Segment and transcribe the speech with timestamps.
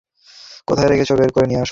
[0.67, 1.69] কোথায় রেখেছ বের করে নিয়ে এসো বলছি।